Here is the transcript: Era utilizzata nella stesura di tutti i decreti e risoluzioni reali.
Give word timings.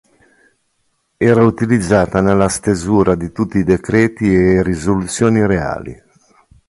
Era 1.17 1.43
utilizzata 1.43 2.21
nella 2.21 2.49
stesura 2.49 3.13
di 3.13 3.31
tutti 3.31 3.59
i 3.59 3.63
decreti 3.63 4.33
e 4.33 4.63
risoluzioni 4.63 5.45
reali. 5.45 5.95